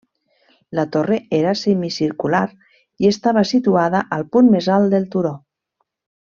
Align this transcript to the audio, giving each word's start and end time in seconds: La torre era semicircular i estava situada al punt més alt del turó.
La 0.77 0.85
torre 0.95 1.19
era 1.39 1.51
semicircular 1.59 2.41
i 3.05 3.11
estava 3.11 3.45
situada 3.53 4.03
al 4.19 4.27
punt 4.37 4.53
més 4.57 4.73
alt 4.81 4.93
del 4.97 5.09
turó. 5.17 5.37